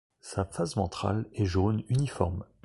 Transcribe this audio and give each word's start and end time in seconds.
Sa 0.19 0.45
face 0.45 0.77
ventrale 0.77 1.27
est 1.35 1.45
jaune 1.45 1.83
uniforme. 1.89 2.43